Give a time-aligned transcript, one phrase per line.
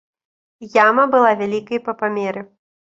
[0.85, 2.41] Яма была вялікай па памеры.